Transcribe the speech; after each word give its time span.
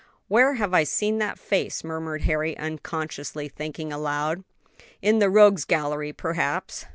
"Where 0.27 0.55
have 0.55 0.73
I 0.73 0.83
seen 0.83 1.19
that 1.19 1.37
face?" 1.37 1.83
murmured 1.83 2.23
Harry, 2.23 2.57
unconsciously 2.57 3.47
thinking 3.47 3.93
aloud. 3.93 4.43
"In 4.99 5.19
the 5.19 5.29
rogues' 5.29 5.63
gallery, 5.63 6.11
perhaps. 6.11 6.87